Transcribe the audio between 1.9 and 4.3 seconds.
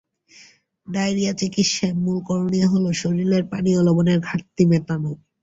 মূল করণীয় হলো শরীরের পানি ও লবণের